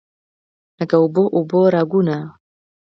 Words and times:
لکه 0.79 0.95
اوبه، 1.01 1.23
اوبه 1.37 1.59
راګونه 1.73 2.17